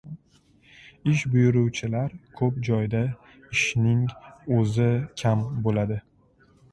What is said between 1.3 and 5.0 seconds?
buyuruvchilar ko‘p joyda ishning o‘zi